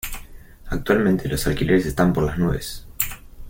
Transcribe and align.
Actualmente 0.65 1.29
los 1.29 1.45
alquileres 1.45 1.85
están 1.85 2.11
por 2.11 2.23
las 2.23 2.39
nubes. 2.39 2.87